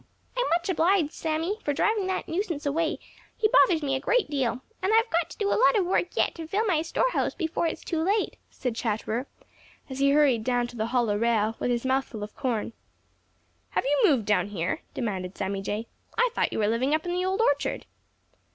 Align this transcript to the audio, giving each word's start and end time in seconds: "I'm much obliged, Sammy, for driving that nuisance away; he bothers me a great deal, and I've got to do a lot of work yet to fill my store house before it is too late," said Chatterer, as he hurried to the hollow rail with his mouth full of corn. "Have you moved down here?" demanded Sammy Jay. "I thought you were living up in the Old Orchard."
"I'm 0.35 0.49
much 0.49 0.67
obliged, 0.67 1.13
Sammy, 1.13 1.59
for 1.63 1.73
driving 1.73 2.07
that 2.07 2.27
nuisance 2.27 2.65
away; 2.65 2.97
he 3.37 3.47
bothers 3.49 3.83
me 3.83 3.93
a 3.93 3.99
great 3.99 4.31
deal, 4.31 4.61
and 4.81 4.91
I've 4.91 5.11
got 5.11 5.29
to 5.29 5.37
do 5.37 5.49
a 5.49 5.61
lot 5.61 5.77
of 5.77 5.85
work 5.85 6.17
yet 6.17 6.33
to 6.33 6.47
fill 6.47 6.65
my 6.65 6.81
store 6.81 7.11
house 7.11 7.35
before 7.35 7.67
it 7.67 7.73
is 7.73 7.83
too 7.83 8.01
late," 8.01 8.37
said 8.49 8.75
Chatterer, 8.75 9.27
as 9.91 9.99
he 9.99 10.09
hurried 10.09 10.43
to 10.45 10.65
the 10.73 10.87
hollow 10.87 11.15
rail 11.19 11.55
with 11.59 11.69
his 11.69 11.85
mouth 11.85 12.05
full 12.05 12.23
of 12.23 12.35
corn. 12.35 12.73
"Have 13.69 13.85
you 13.85 14.09
moved 14.09 14.25
down 14.25 14.47
here?" 14.47 14.81
demanded 14.95 15.37
Sammy 15.37 15.61
Jay. 15.61 15.85
"I 16.17 16.31
thought 16.33 16.51
you 16.51 16.57
were 16.57 16.67
living 16.67 16.95
up 16.95 17.05
in 17.05 17.13
the 17.13 17.23
Old 17.23 17.39
Orchard." 17.39 17.85